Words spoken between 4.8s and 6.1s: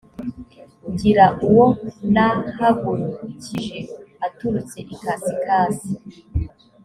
ikasikazi